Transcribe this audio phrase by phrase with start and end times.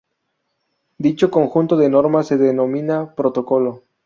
[0.97, 3.83] Dicho conjunto de normas se denomina protocolo.